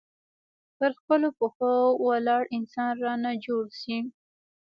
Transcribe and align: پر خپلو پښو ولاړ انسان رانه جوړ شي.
پر 0.77 0.91
خپلو 0.99 1.29
پښو 1.39 1.73
ولاړ 2.07 2.43
انسان 2.57 2.93
رانه 3.05 3.31
جوړ 3.45 3.65
شي. 3.81 3.97